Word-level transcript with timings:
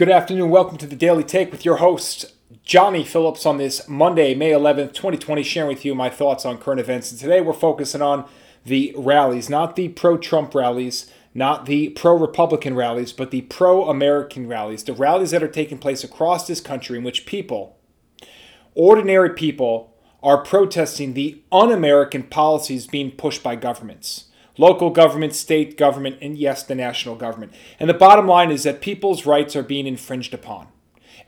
Good 0.00 0.08
afternoon. 0.08 0.48
Welcome 0.48 0.78
to 0.78 0.86
the 0.86 0.96
Daily 0.96 1.22
Take 1.22 1.52
with 1.52 1.66
your 1.66 1.76
host, 1.76 2.32
Johnny 2.64 3.04
Phillips, 3.04 3.44
on 3.44 3.58
this 3.58 3.86
Monday, 3.86 4.34
May 4.34 4.50
11th, 4.50 4.94
2020, 4.94 5.42
sharing 5.42 5.68
with 5.68 5.84
you 5.84 5.94
my 5.94 6.08
thoughts 6.08 6.46
on 6.46 6.56
current 6.56 6.80
events. 6.80 7.10
And 7.10 7.20
today 7.20 7.42
we're 7.42 7.52
focusing 7.52 8.00
on 8.00 8.26
the 8.64 8.94
rallies, 8.96 9.50
not 9.50 9.76
the 9.76 9.90
pro 9.90 10.16
Trump 10.16 10.54
rallies, 10.54 11.12
not 11.34 11.66
the 11.66 11.90
pro 11.90 12.16
Republican 12.16 12.74
rallies, 12.76 13.12
but 13.12 13.30
the 13.30 13.42
pro 13.42 13.90
American 13.90 14.48
rallies, 14.48 14.84
the 14.84 14.94
rallies 14.94 15.32
that 15.32 15.42
are 15.42 15.48
taking 15.48 15.76
place 15.76 16.02
across 16.02 16.46
this 16.46 16.62
country 16.62 16.96
in 16.96 17.04
which 17.04 17.26
people, 17.26 17.76
ordinary 18.74 19.34
people, 19.34 19.94
are 20.22 20.42
protesting 20.42 21.12
the 21.12 21.42
un 21.52 21.70
American 21.70 22.22
policies 22.22 22.86
being 22.86 23.10
pushed 23.10 23.42
by 23.42 23.54
governments 23.54 24.29
local 24.60 24.90
government, 24.90 25.34
state 25.34 25.76
government, 25.78 26.18
and 26.20 26.36
yes, 26.36 26.62
the 26.62 26.74
national 26.74 27.16
government. 27.16 27.52
And 27.80 27.88
the 27.88 27.94
bottom 27.94 28.26
line 28.28 28.50
is 28.50 28.62
that 28.64 28.82
people's 28.82 29.26
rights 29.26 29.56
are 29.56 29.62
being 29.62 29.86
infringed 29.86 30.34
upon. 30.34 30.68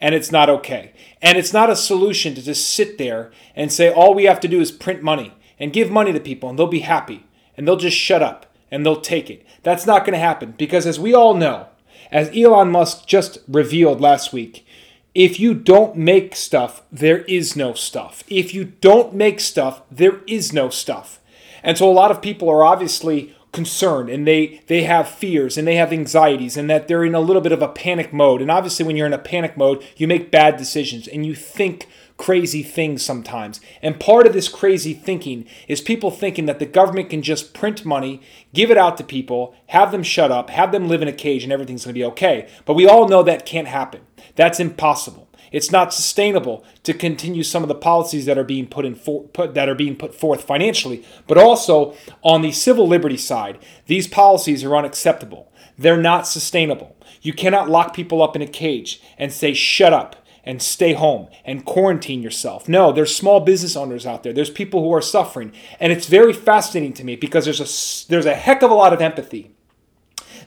And 0.01 0.15
it's 0.15 0.31
not 0.31 0.51
okay. 0.51 0.93
And 1.23 1.39
it's 1.39 1.53
not 1.53 1.71
a 1.71 1.77
solution 1.77 2.35
to 2.35 2.43
just 2.43 2.69
sit 2.69 2.99
there 2.99 3.33
and 3.57 3.73
say 3.73 3.91
all 3.91 4.15
we 4.15 4.25
have 4.25 4.41
to 4.41 4.49
do 4.49 4.61
is 4.61 4.71
print 4.71 5.03
money 5.03 5.33
and 5.59 5.73
give 5.73 5.91
money 5.91 6.13
to 6.13 6.21
people 6.21 6.51
and 6.51 6.59
they'll 6.59 6.67
be 6.67 6.81
happy 6.81 7.25
and 7.57 7.67
they'll 7.67 7.77
just 7.77 7.97
shut 7.97 8.23
up 8.23 8.55
and 8.71 8.85
they'll 8.85 9.01
take 9.01 9.31
it. 9.31 9.47
That's 9.63 9.87
not 9.87 10.05
going 10.05 10.15
to 10.15 10.19
happen 10.19 10.55
because, 10.59 10.87
as 10.87 11.01
we 11.01 11.15
all 11.15 11.35
know, 11.35 11.69
as 12.11 12.31
Elon 12.37 12.71
Musk 12.71 13.07
just 13.07 13.39
revealed 13.49 14.01
last 14.01 14.33
week, 14.33 14.67
if 15.15 15.39
you 15.39 15.55
don't 15.55 15.97
make 15.97 16.35
stuff, 16.35 16.83
there 16.91 17.19
is 17.25 17.55
no 17.55 17.75
stuff. 17.75 18.25
If 18.29 18.53
you 18.55 18.65
don't 18.65 19.15
make 19.15 19.41
stuff, 19.41 19.83
there 19.91 20.21
is 20.27 20.53
no 20.53 20.69
stuff. 20.69 21.21
And 21.63 21.79
so 21.79 21.91
a 21.91 21.93
lot 21.93 22.11
of 22.11 22.23
people 22.23 22.49
are 22.49 22.65
obviously 22.65 23.35
concerned 23.53 24.09
and 24.09 24.27
they 24.27 24.63
they 24.67 24.83
have 24.85 25.07
fears 25.07 25.59
and 25.59 25.69
they 25.69 25.77
have 25.77 25.93
anxieties 25.93 26.57
and 26.57 26.71
that 26.71 26.89
they're 26.89 27.05
in 27.05 27.15
a 27.15 27.21
little 27.21 27.43
bit 27.43 27.53
of 27.53 27.63
a 27.63 27.69
panic 27.69 28.13
mode. 28.13 28.41
And 28.41 28.51
obviously 28.51 28.85
when 28.85 28.97
you're 28.97 29.07
in 29.07 29.13
a 29.13 29.19
panic 29.19 29.57
mode, 29.57 29.85
you 29.97 30.09
make 30.09 30.31
bad 30.31 30.57
decisions 30.57 31.07
and 31.07 31.27
you 31.27 31.35
think 31.35 31.87
crazy 32.17 32.63
things 32.63 33.05
sometimes. 33.05 33.61
And 33.83 34.01
part 34.01 34.27
of 34.27 34.33
this 34.33 34.49
crazy 34.49 34.95
thinking 34.95 35.47
is 35.69 35.81
people 35.81 36.11
thinking 36.11 36.47
that 36.47 36.61
the 36.61 36.67
government 36.67 37.11
can 37.11 37.21
just 37.21 37.53
print 37.53 37.85
money, 37.85 38.23
give 38.55 38.71
it 38.71 38.79
out 38.79 38.97
to 38.99 39.05
people, 39.05 39.55
have 39.69 39.93
them 39.93 40.03
shut 40.03 40.31
up, 40.31 40.49
have 40.51 40.73
them 40.73 40.89
live 40.89 41.03
in 41.03 41.09
a 41.09 41.13
cage 41.13 41.43
and 41.43 41.53
everything's 41.53 41.85
going 41.85 41.95
to 41.95 41.99
be 41.99 42.05
okay. 42.05 42.49
But 42.65 42.75
we 42.75 42.87
all 42.87 43.09
know 43.09 43.23
that 43.23 43.45
can't 43.45 43.69
happen. 43.69 44.03
That's 44.37 44.61
impossible. 44.61 45.29
It's 45.53 45.71
not 45.71 45.95
sustainable 45.95 46.65
to 46.83 46.95
continue 46.95 47.43
some 47.43 47.63
of 47.63 47.69
the 47.69 47.75
policies 47.75 48.27
that 48.27 48.39
are 48.39 48.45
being 48.45 48.67
put 48.67 48.85
in 48.85 48.95
for, 48.95 49.25
put, 49.29 49.55
that 49.55 49.69
are 49.69 49.75
being 49.75 49.97
put 49.97 50.15
forth 50.15 50.43
financially, 50.43 51.05
but 51.27 51.39
also 51.39 51.95
on 52.23 52.43
the 52.43 52.53
civil 52.53 52.89
liberty 52.89 53.17
side, 53.17 53.59
these 53.87 54.09
policies 54.09 54.65
are 54.65 54.77
unacceptable. 54.77 55.53
They're 55.79 55.97
not 55.97 56.27
sustainable. 56.27 56.97
You 57.21 57.33
cannot 57.33 57.71
lock 57.71 57.95
people 57.95 58.23
up 58.23 58.35
in 58.35 58.43
a 58.43 58.47
cage 58.47 59.01
and 59.19 59.33
say 59.33 59.55
shut 59.55 59.93
up 59.93 60.17
and 60.45 60.61
stay 60.61 60.93
home 60.93 61.29
and 61.45 61.65
quarantine 61.65 62.23
yourself. 62.23 62.69
No, 62.69 62.93
there's 62.93 63.15
small 63.15 63.41
business 63.41 63.77
owners 63.77 64.07
out 64.07 64.23
there. 64.23 64.33
There's 64.33 64.51
people 64.51 64.83
who 64.83 64.93
are 64.93 65.03
suffering, 65.03 65.53
and 65.79 65.93
it's 65.93 66.07
very 66.07 66.33
fascinating 66.33 66.93
to 66.95 67.05
me 67.05 67.17
because 67.17 67.45
there's 67.45 67.61
a 67.61 68.09
there's 68.11 68.27
a 68.27 68.35
heck 68.35 68.63
of 68.63 68.71
a 68.71 68.75
lot 68.75 68.93
of 68.93 69.01
empathy. 69.01 69.55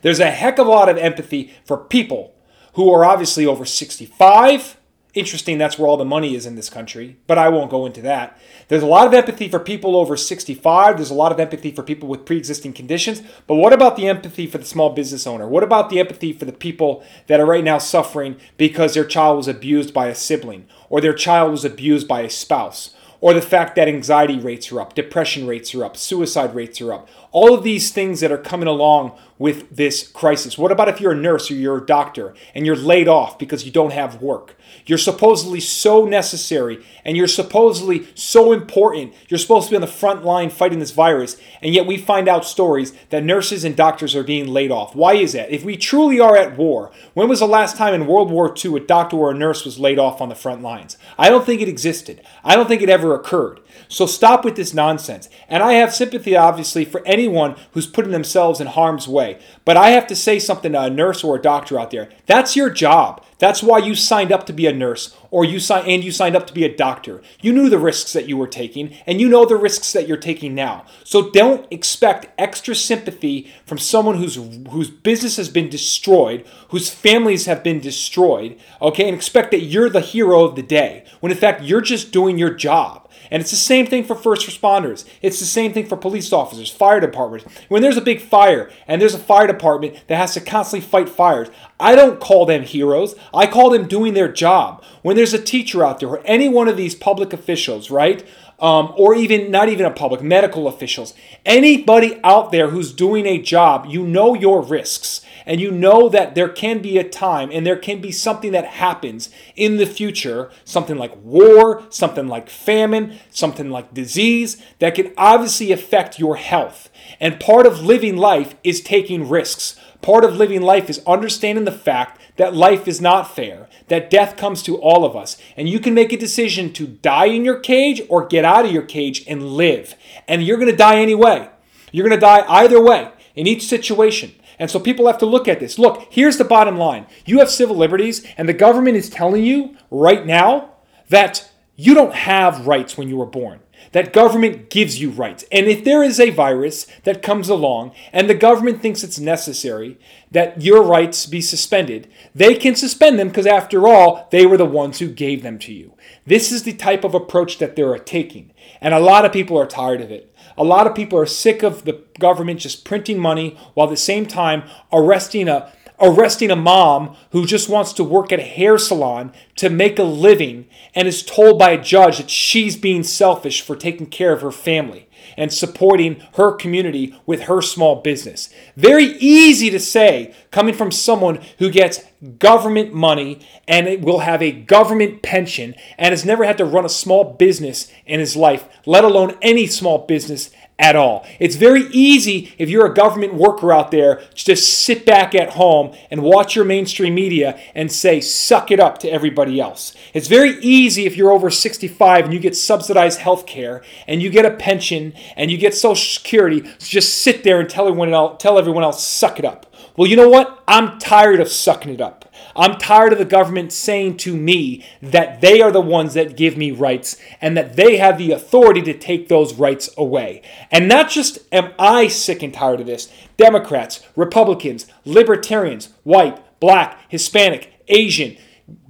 There's 0.02 0.20
a 0.20 0.32
heck 0.32 0.60
of 0.60 0.68
a 0.68 0.70
lot 0.70 0.90
of 0.90 0.98
empathy 0.98 1.54
for 1.64 1.78
people 1.78 2.36
who 2.74 2.92
are 2.92 3.06
obviously 3.06 3.46
over 3.46 3.66
65, 3.66 4.78
interesting 5.16 5.58
that's 5.58 5.80
where 5.80 5.88
all 5.88 5.98
the 5.98 6.06
money 6.06 6.36
is 6.36 6.46
in 6.46 6.56
this 6.56 6.70
country, 6.70 7.18
but 7.26 7.38
I 7.38 7.50
won't 7.50 7.72
go 7.72 7.86
into 7.86 8.02
that. 8.02 8.38
There's 8.68 8.84
a 8.84 8.88
lot 8.88 9.08
of 9.08 9.14
empathy 9.14 9.48
for 9.48 9.60
people 9.60 9.96
over 9.96 10.18
65. 10.18 10.98
There's 10.98 11.10
a 11.10 11.16
lot 11.16 11.32
of 11.32 11.40
empathy 11.40 11.72
for 11.72 11.82
people 11.82 12.10
with 12.10 12.26
pre 12.26 12.38
existing 12.38 12.74
conditions. 12.74 13.24
But 13.48 13.56
what 13.56 13.74
about 13.74 13.96
the 13.96 14.08
empathy 14.08 14.46
for 14.46 14.58
the 14.58 14.66
small 14.66 14.92
business 14.92 15.26
owner? 15.26 15.48
What 15.48 15.64
about 15.64 15.90
the 15.90 16.00
empathy 16.00 16.34
for 16.34 16.46
the 16.46 16.52
people 16.52 17.04
that 17.28 17.40
are 17.40 17.46
right 17.46 17.64
now 17.64 17.78
suffering 17.78 18.36
because 18.58 18.94
their 18.94 19.06
child 19.06 19.38
was 19.38 19.48
abused 19.48 19.94
by 19.94 20.08
a 20.08 20.16
sibling 20.16 20.68
or 20.90 21.00
their 21.02 21.14
child 21.14 21.52
was 21.52 21.66
abused 21.66 22.08
by 22.08 22.22
a 22.22 22.30
spouse? 22.30 22.94
Or 23.22 23.34
the 23.34 23.42
fact 23.42 23.76
that 23.76 23.88
anxiety 23.88 24.38
rates 24.38 24.72
are 24.72 24.82
up, 24.82 24.94
depression 24.94 25.48
rates 25.48 25.74
are 25.74 25.84
up, 25.84 25.98
suicide 25.98 26.54
rates 26.54 26.80
are 26.82 26.94
up. 26.94 27.10
All 27.36 27.54
of 27.54 27.64
these 27.66 27.92
things 27.92 28.22
that 28.22 28.32
are 28.32 28.38
coming 28.38 28.70
along 28.70 29.12
with 29.38 29.76
this 29.76 30.08
crisis. 30.08 30.58
What 30.58 30.72
about 30.72 30.88
if 30.88 31.02
you're 31.02 31.12
a 31.12 31.18
nurse 31.18 31.52
or 31.52 31.56
you're 31.56 31.80
a 31.80 31.86
doctor 31.86 32.34
and 32.54 32.66
you're 32.66 32.78
laid 32.78 33.10
off 33.10 33.38
because 33.38 33.66
you 33.66 33.72
don't 33.72 33.92
have 33.92 34.22
work? 34.22 34.56
You're 34.86 34.98
supposedly 34.98 35.60
so 35.60 36.06
necessary 36.06 36.84
and 37.04 37.18
you're 37.18 37.28
supposedly 37.28 38.08
so 38.16 38.54
important. 38.54 39.14
You're 39.28 39.38
supposed 39.38 39.68
to 39.68 39.72
be 39.72 39.76
on 39.76 39.82
the 39.82 39.88
front 39.88 40.24
line 40.24 40.50
fighting 40.50 40.80
this 40.80 40.92
virus, 40.92 41.36
and 41.62 41.74
yet 41.74 41.86
we 41.86 41.98
find 41.98 42.30
out 42.30 42.46
stories 42.46 42.94
that 43.10 43.24
nurses 43.24 43.66
and 43.66 43.76
doctors 43.76 44.16
are 44.16 44.24
being 44.24 44.48
laid 44.48 44.72
off. 44.72 44.96
Why 44.96 45.16
is 45.16 45.34
that? 45.34 45.52
If 45.52 45.66
we 45.66 45.76
truly 45.76 46.20
are 46.20 46.38
at 46.38 46.58
war, 46.58 46.92
when 47.14 47.28
was 47.28 47.40
the 47.40 47.48
last 47.48 47.76
time 47.76 47.94
in 47.94 48.08
World 48.08 48.32
War 48.32 48.54
II 48.64 48.78
a 48.78 48.80
doctor 48.80 49.18
or 49.18 49.32
a 49.32 49.36
nurse 49.36 49.66
was 49.66 49.80
laid 49.80 50.00
off 50.00 50.22
on 50.22 50.30
the 50.30 50.36
front 50.36 50.62
lines? 50.62 50.98
I 51.18 51.30
don't 51.30 51.46
think 51.46 51.62
it 51.62 51.68
existed. 51.68 52.22
I 52.44 52.56
don't 52.56 52.68
think 52.68 52.82
it 52.82 52.90
ever 52.90 53.14
occurred. 53.14 53.60
So 53.88 54.06
stop 54.06 54.46
with 54.46 54.56
this 54.56 54.74
nonsense. 54.74 55.30
And 55.50 55.62
I 55.62 55.74
have 55.74 55.94
sympathy, 55.94 56.36
obviously, 56.36 56.86
for 56.86 57.02
anyone 57.26 57.56
who's 57.72 57.88
putting 57.88 58.12
themselves 58.12 58.62
in 58.62 58.68
harm's 58.68 59.08
way. 59.08 59.40
But 59.66 59.78
I 59.78 59.90
have 59.90 60.08
to 60.08 60.16
say 60.16 60.38
something 60.38 60.74
to 60.74 60.84
a 60.84 60.90
nurse 60.90 61.24
or 61.24 61.36
a 61.36 61.42
doctor 61.42 61.80
out 61.80 61.92
there. 61.92 62.10
That's 62.28 62.56
your 62.56 62.70
job. 62.70 63.24
That's 63.38 63.62
why 63.62 63.80
you 63.80 63.96
signed 63.96 64.32
up 64.32 64.46
to 64.46 64.54
be 64.54 64.66
a 64.66 64.74
nurse 64.74 65.16
or 65.30 65.44
you 65.44 65.60
signed 65.60 65.88
and 65.88 66.04
you 66.04 66.12
signed 66.12 66.36
up 66.36 66.48
to 66.48 66.54
be 66.54 66.64
a 66.64 66.74
doctor. 66.74 67.22
You 67.42 67.52
knew 67.52 67.70
the 67.70 67.80
risks 67.80 68.14
that 68.14 68.30
you 68.30 68.38
were 68.38 68.48
taking 68.48 68.96
and 69.06 69.20
you 69.20 69.28
know 69.28 69.46
the 69.46 69.58
risks 69.58 69.92
that 69.92 70.08
you're 70.08 70.16
taking 70.18 70.56
now. 70.56 70.86
So 71.04 71.32
don't 71.32 71.68
expect 71.70 72.28
extra 72.40 72.76
sympathy 72.76 73.52
from 73.66 73.78
someone 73.78 74.18
whose 74.18 74.36
whose 74.70 74.90
business 74.90 75.36
has 75.36 75.50
been 75.50 75.70
destroyed, 75.70 76.46
whose 76.70 76.90
families 76.90 77.46
have 77.46 77.64
been 77.64 77.82
destroyed, 77.82 78.58
okay? 78.82 79.08
And 79.08 79.16
expect 79.16 79.52
that 79.52 79.64
you're 79.64 79.90
the 79.90 80.00
hero 80.00 80.46
of 80.46 80.56
the 80.56 80.64
day 80.64 81.04
when 81.20 81.32
in 81.32 81.38
fact 81.38 81.64
you're 81.64 81.82
just 81.82 82.12
doing 82.12 82.38
your 82.38 82.54
job. 82.54 83.05
And 83.32 83.42
it's 83.42 83.52
the 83.52 83.58
same 83.58 83.86
thing 83.86 84.04
for 84.04 84.16
first 84.16 84.48
responders. 84.48 85.06
It's 85.22 85.40
the 85.40 85.46
same 85.46 85.74
thing 85.74 85.86
for 85.86 85.98
police 85.98 86.32
officers, 86.32 86.70
fire 86.70 87.00
departments. 87.00 87.46
When 87.68 87.82
there's 87.82 87.98
a 87.98 88.02
big 88.02 88.22
fire 88.22 88.70
and 88.88 89.02
there's 89.02 89.16
a 89.16 89.20
fire 89.20 89.48
department 89.48 90.08
that 90.08 90.18
has 90.18 90.34
to 90.36 90.42
constantly 90.42 90.88
fight 90.88 91.10
fires, 91.10 91.50
I 91.80 91.96
don't 91.96 92.20
call 92.20 92.46
them 92.46 92.64
heroes. 92.64 93.16
I 93.34 93.48
call 93.48 93.70
them 93.70 93.88
doing 93.88 94.14
their 94.14 94.32
job. 94.32 94.84
When 95.02 95.16
there's 95.16 95.34
a 95.34 95.42
teacher 95.42 95.84
out 95.84 96.00
there 96.00 96.10
or 96.10 96.22
any 96.26 96.50
one 96.50 96.68
of 96.68 96.78
these 96.78 96.96
public 96.96 97.34
officials, 97.34 97.92
right? 97.92 98.26
Um, 98.58 98.94
or 98.96 99.14
even 99.16 99.52
not 99.52 99.68
even 99.68 99.86
a 99.86 99.92
public, 99.92 100.22
medical 100.22 100.70
officials, 100.70 101.14
anybody 101.46 102.20
out 102.24 102.54
there 102.54 102.70
who's 102.70 102.94
doing 102.94 103.26
a 103.26 103.42
job, 103.42 103.86
you 103.90 104.04
know 104.04 104.34
your 104.34 104.62
risks 104.62 105.25
and 105.46 105.62
you 105.62 105.72
know 105.72 106.10
that 106.10 106.36
there 106.36 106.50
can 106.50 106.82
be 106.82 106.98
a 106.98 107.08
time 107.08 107.50
and 107.52 107.66
there 107.66 107.78
can 107.78 108.02
be 108.02 108.12
something 108.12 108.52
that 108.52 108.66
happens 108.66 109.30
in 109.56 109.78
the 109.78 109.86
future, 109.86 110.52
something 110.64 110.98
like 110.98 111.16
war, 111.18 111.84
something 111.90 112.28
like 112.28 112.50
famine, 112.50 113.18
something 113.30 113.70
like 113.70 113.94
disease, 113.94 114.62
that 114.80 114.96
can 114.96 115.14
obviously 115.18 115.72
affect 115.72 116.20
your 116.20 116.36
health. 116.36 116.90
And 117.20 117.40
part 117.40 117.66
of 117.66 117.82
living 117.84 118.18
life 118.18 118.56
is 118.64 118.82
taking 118.82 119.30
risks. 119.30 119.80
Part 120.02 120.24
of 120.24 120.36
living 120.36 120.62
life 120.62 120.90
is 120.90 121.02
understanding 121.08 121.66
the 121.66 121.72
fact 121.72 122.22
that 122.38 122.54
life 122.54 122.88
is 122.88 123.00
not 123.00 123.34
fair, 123.34 123.68
that 123.88 124.10
death 124.10 124.36
comes 124.36 124.62
to 124.64 124.78
all 124.78 125.06
of 125.06 125.16
us, 125.16 125.38
and 125.56 125.70
you 125.70 125.80
can 125.80 125.94
make 125.94 126.12
a 126.12 126.18
decision 126.18 126.74
to 126.74 126.86
die 126.86 127.26
in 127.26 127.46
your 127.46 127.60
cage 127.60 128.02
or 128.10 128.28
get 128.28 128.46
out 128.46 128.66
of 128.66 128.72
your 128.72 128.84
cage 128.84 129.24
and 129.28 129.52
live. 129.52 129.96
And 130.28 130.44
you're 130.44 130.58
going 130.58 130.70
to 130.70 130.78
die 130.78 131.00
anyway. 131.00 131.50
You're 131.92 132.08
going 132.08 132.20
to 132.20 132.26
die 132.26 132.44
either 132.48 132.82
way 132.82 133.12
in 133.36 133.48
each 133.48 133.68
situation. 133.68 134.36
And 134.60 134.72
so 134.72 134.80
people 134.80 135.08
have 135.08 135.18
to 135.20 135.26
look 135.26 135.48
at 135.48 135.60
this. 135.60 135.78
Look, 135.78 136.08
here's 136.10 136.38
the 136.38 136.44
bottom 136.44 136.78
line 136.78 137.08
you 137.26 137.40
have 137.40 137.50
civil 137.50 137.76
liberties, 137.76 138.26
and 138.38 138.48
the 138.48 138.54
government 138.54 138.98
is 138.98 139.10
telling 139.10 139.44
you 139.44 139.76
right 139.92 140.26
now 140.26 140.72
that 141.10 141.52
you 141.76 141.94
don't 141.94 142.14
have 142.14 142.68
rights 142.68 142.98
when 142.98 143.10
you 143.10 143.18
were 143.18 143.26
born. 143.26 143.60
That 143.92 144.14
government 144.14 144.70
gives 144.70 145.00
you 145.00 145.10
rights. 145.10 145.46
And 145.52 145.68
if 145.68 145.84
there 145.84 146.04
is 146.04 146.20
a 146.20 146.30
virus 146.30 146.88
that 147.04 147.22
comes 147.22 147.50
along 147.50 147.94
and 148.12 148.30
the 148.30 148.34
government 148.34 148.82
thinks 148.82 149.04
it's 149.04 149.20
necessary 149.20 150.00
that 150.32 150.62
your 150.62 150.82
rights 150.82 151.26
be 151.26 151.42
suspended, 151.42 152.10
they 152.34 152.56
can 152.56 152.76
suspend 152.76 153.20
them 153.20 153.30
because, 153.30 153.46
after 153.46 153.88
all, 153.88 154.28
they 154.32 154.46
were 154.46 154.58
the 154.58 154.66
ones 154.66 155.00
who 155.00 155.08
gave 155.08 155.44
them 155.44 155.60
to 155.60 155.74
you. 155.74 155.94
This 156.26 156.52
is 156.52 156.64
the 156.64 156.74
type 156.74 157.04
of 157.04 157.14
approach 157.14 157.58
that 157.60 157.76
they're 157.76 157.98
taking. 158.00 158.54
And 158.82 158.94
a 158.94 159.00
lot 159.00 159.26
of 159.26 159.32
people 159.32 159.58
are 159.58 159.68
tired 159.68 160.02
of 160.02 160.12
it. 160.12 160.34
A 160.58 160.64
lot 160.64 160.88
of 160.88 160.96
people 160.96 161.20
are 161.20 161.26
sick 161.26 161.64
of 161.64 161.86
the 161.86 162.02
government 162.20 162.62
just 162.62 162.86
printing 162.86 163.20
money 163.20 163.58
while 163.74 163.88
at 163.88 163.92
the 163.92 163.98
same 163.98 164.26
time 164.26 164.64
arresting 164.92 165.48
a 165.48 165.72
arresting 166.00 166.52
a 166.52 166.56
mom 166.56 167.16
who 167.32 167.46
just 167.46 167.70
wants 167.70 167.94
to 167.94 168.04
work 168.04 168.32
at 168.34 168.40
a 168.40 168.44
hair 168.44 168.78
salon 168.78 169.32
to 169.56 169.70
make 169.70 169.98
a 169.98 170.04
living 170.04 170.68
and 170.94 171.08
is 171.08 171.24
told 171.24 171.58
by 171.58 171.72
a 171.72 171.82
judge 171.82 172.18
that 172.18 172.30
she's 172.30 172.76
being 172.76 173.02
selfish 173.02 173.62
for 173.62 173.78
taking 173.78 174.06
care 174.06 174.34
of 174.34 174.42
her 174.42 174.52
family 174.52 175.05
and 175.38 175.52
supporting 175.52 176.22
her 176.36 176.52
community 176.52 177.20
with 177.26 177.44
her 177.44 177.62
small 177.62 178.02
business. 178.02 178.50
Very 178.76 179.06
easy 179.18 179.70
to 179.70 179.80
say 179.80 180.34
coming 180.52 180.74
from 180.74 180.92
someone 180.92 181.42
who 181.60 181.70
gets 181.70 182.04
government 182.40 182.94
money 182.94 183.40
and 183.68 184.04
will 184.04 184.20
have 184.20 184.42
a 184.42 184.52
government 184.52 185.22
pension 185.22 185.76
and 185.98 186.12
has 186.12 186.26
never 186.26 186.44
had 186.44 186.58
to 186.58 186.66
run 186.66 186.86
a 186.86 186.90
small 186.90 187.24
business 187.24 187.92
in 188.06 188.20
his 188.20 188.36
life, 188.36 188.66
let 188.86 189.04
alone 189.04 189.38
any 189.42 189.68
small 189.68 190.00
business 190.06 190.50
at 190.78 190.96
all. 190.96 191.26
It's 191.40 191.56
very 191.56 191.84
easy 191.92 192.54
if 192.58 192.70
you're 192.70 192.86
a 192.86 192.94
government 192.94 193.34
worker 193.34 193.72
out 193.72 193.92
there 193.92 194.18
to 194.18 194.46
just 194.46 194.70
sit 194.80 195.06
back 195.06 195.34
at 195.34 195.52
home 195.52 195.96
and 196.12 196.22
watch 196.22 196.56
your 196.56 196.66
mainstream 196.66 197.16
media 197.16 197.58
and 197.74 197.92
say, 197.92 198.20
suck 198.20 198.72
it 198.72 198.80
up 198.80 198.98
to 199.00 199.10
everybody 199.10 199.60
else. 199.60 199.96
It's 200.14 200.28
very 200.28 200.58
easy 200.60 201.06
if 201.06 201.16
you're 201.16 201.32
over 201.32 201.50
65 201.50 202.26
and 202.26 202.34
you 202.34 202.40
get 202.40 202.58
subsidized 202.58 203.20
health 203.20 203.46
care 203.46 203.84
and 204.06 204.22
you 204.22 204.30
get 204.30 204.46
a 204.46 204.52
pension 204.52 205.14
and 205.38 205.50
you 205.50 205.58
get 205.58 205.74
Social 205.74 205.96
Security 205.96 206.62
to 206.62 206.86
just 206.86 207.20
sit 207.20 207.44
there 207.44 207.60
and 207.60 207.70
tell 207.70 207.88
everyone 207.88 208.14
else, 208.14 208.42
tell 208.42 208.60
everyone 208.60 208.84
else, 208.84 209.04
suck 209.04 209.40
it 209.40 209.46
up. 209.46 209.66
Well, 209.98 210.10
you 210.10 210.18
know 210.18 210.30
what? 210.30 210.62
I'm 210.68 211.00
tired 211.00 211.40
of 211.40 211.48
sucking 211.48 211.94
it 211.94 212.02
up. 212.02 212.34
I'm 212.56 212.78
tired 212.78 213.14
of 213.14 213.20
the 213.20 213.26
government 213.26 213.72
saying 213.72 214.18
to 214.18 214.36
me 214.36 214.86
that 215.02 215.42
they 215.42 215.62
are 215.62 215.72
the 215.72 215.82
ones 215.82 216.14
that 216.16 216.36
give 216.36 216.58
me 216.58 216.72
rights 216.72 217.18
and 217.42 217.56
that 217.56 217.76
they 217.76 217.98
have 217.98 218.18
the 218.18 218.32
authority 218.32 218.82
to 218.84 218.94
take 218.94 219.28
those 219.28 219.54
rights 219.54 219.90
away. 219.98 220.42
And 220.70 220.88
not 220.88 221.10
just 221.10 221.40
am 221.52 221.74
I 221.80 222.08
sick 222.08 222.44
and 222.44 222.54
tired 222.54 222.82
of 222.82 222.88
this, 222.88 223.12
Democrats, 223.38 224.02
Republicans, 224.16 224.86
libertarians, 225.06 225.90
white, 226.04 226.42
black, 226.60 227.00
Hispanic, 227.10 227.74
Asian, 227.88 228.38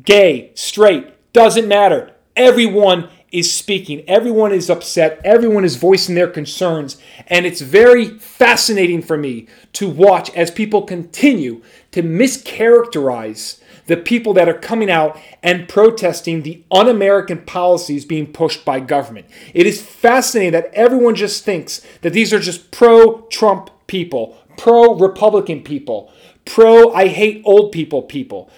gay, 0.03 0.51
straight, 0.55 1.33
doesn't 1.33 1.67
matter. 1.67 2.11
Everyone 2.35 3.09
is 3.35 3.51
speaking. 3.51 4.03
Everyone 4.07 4.51
is 4.53 4.69
upset. 4.69 5.19
Everyone 5.23 5.65
is 5.65 5.75
voicing 5.75 6.15
their 6.15 6.29
concerns. 6.29 6.97
And 7.27 7.45
it's 7.45 7.61
very 7.61 8.17
fascinating 8.17 9.01
for 9.01 9.17
me 9.17 9.47
to 9.73 9.89
watch 9.89 10.29
as 10.35 10.49
people 10.49 10.83
continue 10.83 11.61
to 11.91 12.01
mischaracterize 12.01 13.59
the 13.87 13.97
people 13.97 14.33
that 14.33 14.49
are 14.49 14.57
coming 14.57 14.89
out 14.89 15.19
and 15.43 15.67
protesting 15.67 16.41
the 16.41 16.63
un 16.71 16.87
American 16.87 17.41
policies 17.41 18.05
being 18.05 18.31
pushed 18.31 18.65
by 18.65 18.79
government. 18.79 19.27
It 19.53 19.67
is 19.67 19.81
fascinating 19.81 20.53
that 20.53 20.73
everyone 20.73 21.15
just 21.15 21.43
thinks 21.43 21.85
that 22.01 22.13
these 22.13 22.33
are 22.33 22.39
just 22.39 22.71
pro 22.71 23.21
Trump 23.23 23.69
people, 23.87 24.37
pro 24.57 24.95
Republican 24.95 25.61
people, 25.61 26.11
pro 26.45 26.93
I 26.93 27.07
hate 27.07 27.41
old 27.45 27.71
people 27.71 28.01
people, 28.01 28.49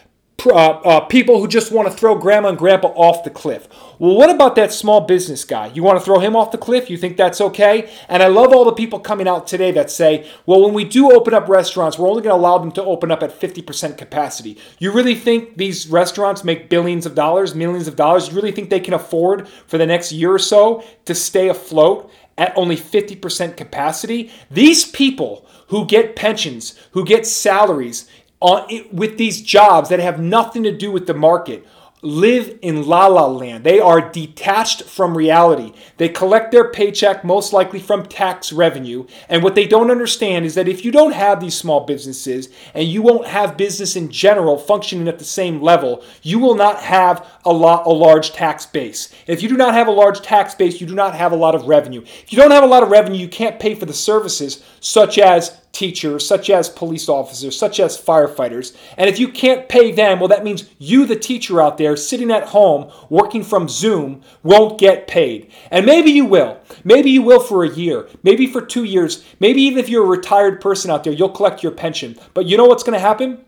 uh, 0.45 0.49
uh, 0.51 0.99
people 1.01 1.39
who 1.41 1.47
just 1.47 1.71
want 1.71 1.89
to 1.89 1.93
throw 1.93 2.15
grandma 2.15 2.49
and 2.49 2.57
grandpa 2.59 2.89
off 2.89 3.23
the 3.23 3.29
cliff. 3.29 3.67
Well, 3.97 4.15
what 4.15 4.29
about 4.29 4.55
that 4.55 4.71
small 4.71 5.01
business 5.01 5.43
guy? 5.43 5.67
You 5.67 5.81
want 5.81 5.97
to 5.97 6.05
throw 6.05 6.19
him 6.19 6.35
off 6.35 6.51
the 6.51 6.59
cliff? 6.59 6.91
You 6.91 6.97
think 6.97 7.17
that's 7.17 7.41
okay? 7.41 7.91
And 8.07 8.21
I 8.21 8.27
love 8.27 8.53
all 8.53 8.63
the 8.63 8.71
people 8.71 8.99
coming 8.99 9.27
out 9.27 9.47
today 9.47 9.71
that 9.71 9.89
say, 9.89 10.29
well, 10.45 10.63
when 10.63 10.75
we 10.75 10.83
do 10.83 11.11
open 11.11 11.33
up 11.33 11.49
restaurants, 11.49 11.97
we're 11.97 12.07
only 12.07 12.21
going 12.21 12.35
to 12.35 12.39
allow 12.39 12.59
them 12.59 12.71
to 12.73 12.83
open 12.83 13.09
up 13.09 13.23
at 13.23 13.37
50% 13.37 13.97
capacity. 13.97 14.59
You 14.77 14.91
really 14.91 15.15
think 15.15 15.57
these 15.57 15.87
restaurants 15.87 16.43
make 16.43 16.69
billions 16.69 17.07
of 17.07 17.15
dollars, 17.15 17.55
millions 17.55 17.87
of 17.87 17.95
dollars? 17.95 18.29
You 18.29 18.35
really 18.35 18.51
think 18.51 18.69
they 18.69 18.79
can 18.79 18.93
afford 18.93 19.47
for 19.65 19.79
the 19.79 19.87
next 19.87 20.11
year 20.11 20.31
or 20.31 20.39
so 20.39 20.83
to 21.05 21.15
stay 21.15 21.49
afloat 21.49 22.11
at 22.37 22.55
only 22.55 22.77
50% 22.77 23.57
capacity? 23.57 24.31
These 24.51 24.91
people 24.91 25.47
who 25.69 25.87
get 25.87 26.15
pensions, 26.15 26.77
who 26.91 27.03
get 27.03 27.25
salaries, 27.25 28.07
Uh, 28.39 28.45
on, 28.45 28.85
with 28.91 29.17
these 29.17 29.41
jobs 29.41 29.89
that 29.89 29.99
have 29.99 30.19
nothing 30.19 30.63
to 30.63 30.71
do 30.71 30.91
with 30.91 31.07
the 31.07 31.13
market 31.13 31.65
live 32.03 32.59
in 32.61 32.85
la 32.85 33.07
la 33.07 33.25
land. 33.25 33.63
They 33.63 33.79
are 33.79 34.11
detached 34.11 34.83
from 34.83 35.17
reality. 35.17 35.73
They 35.97 36.09
collect 36.09 36.51
their 36.51 36.69
paycheck 36.69 37.23
most 37.23 37.53
likely 37.53 37.79
from 37.79 38.05
tax 38.05 38.53
revenue. 38.53 39.07
And 39.27 39.41
what 39.41 39.55
they 39.55 39.65
don't 39.65 39.89
understand 39.89 40.45
is 40.45 40.53
that 40.55 40.67
if 40.67 40.85
you 40.85 40.91
don't 40.91 41.13
have 41.13 41.39
these 41.39 41.57
small 41.57 41.85
businesses 41.85 42.49
and 42.75 42.87
you 42.87 43.01
won't 43.01 43.27
have 43.27 43.57
business 43.57 43.95
in 43.95 44.11
general 44.11 44.57
functioning 44.57 45.07
at 45.07 45.17
the 45.17 45.25
same 45.25 45.59
level, 45.59 46.03
you 46.21 46.37
will 46.37 46.55
not 46.55 46.81
have 46.81 47.27
a 47.43 47.51
lot 47.51 47.87
a 47.87 47.89
large 47.89 48.31
tax 48.31 48.65
base. 48.67 49.11
If 49.25 49.41
you 49.41 49.49
do 49.49 49.57
not 49.57 49.73
have 49.73 49.87
a 49.87 49.91
large 49.91 50.21
tax 50.21 50.53
base, 50.53 50.79
you 50.79 50.85
do 50.85 50.95
not 50.95 51.15
have 51.15 51.31
a 51.31 51.37
lot 51.37 51.55
of 51.55 51.67
revenue. 51.67 52.01
If 52.01 52.31
you 52.31 52.37
don't 52.37 52.51
have 52.51 52.63
a 52.63 52.67
lot 52.67 52.83
of 52.83 52.89
revenue, 52.89 53.19
you 53.19 53.27
can't 53.27 53.59
pay 53.59 53.73
for 53.73 53.87
the 53.87 53.93
services 53.93 54.63
such 54.79 55.17
as 55.17 55.59
teachers, 55.77 56.27
such 56.27 56.49
as 56.49 56.69
police 56.69 57.07
officers, 57.07 57.55
such 57.55 57.79
as 57.79 58.01
firefighters. 58.01 58.75
And 58.97 59.07
if 59.07 59.19
you 59.19 59.27
can't 59.27 59.69
pay 59.69 59.91
them, 59.91 60.19
well, 60.19 60.27
that 60.29 60.43
means 60.43 60.67
you, 60.79 61.05
the 61.05 61.15
teacher 61.15 61.61
out 61.61 61.77
there, 61.77 61.95
sitting 61.95 62.31
at 62.31 62.47
home 62.47 62.91
working 63.11 63.43
from 63.43 63.69
Zoom, 63.69 64.23
won't 64.41 64.79
get 64.79 65.07
paid. 65.07 65.51
And 65.69 65.85
maybe 65.85 66.09
you 66.09 66.25
will. 66.25 66.59
Maybe 66.83 67.11
you 67.11 67.21
will 67.21 67.39
for 67.39 67.63
a 67.63 67.69
year, 67.69 68.09
maybe 68.23 68.47
for 68.47 68.59
two 68.59 68.85
years, 68.85 69.23
maybe 69.39 69.61
even 69.61 69.77
if 69.77 69.87
you're 69.87 70.03
a 70.03 70.07
retired 70.07 70.61
person 70.61 70.89
out 70.89 71.03
there, 71.03 71.13
you'll 71.13 71.29
collect 71.29 71.61
your 71.61 71.71
pension. 71.71 72.17
But 72.33 72.47
you 72.47 72.57
know 72.57 72.65
what's 72.65 72.83
going 72.83 72.97
to 72.97 72.99
happen? 72.99 73.45